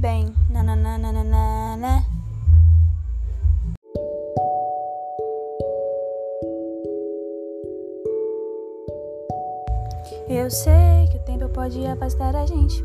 [0.00, 0.34] bem.
[0.48, 1.76] Nananana.
[1.76, 2.04] Né?
[10.28, 12.82] Eu sei que o tempo pode afastar a gente.